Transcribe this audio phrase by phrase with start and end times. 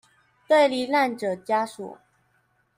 [0.47, 1.97] 對罹難者家屬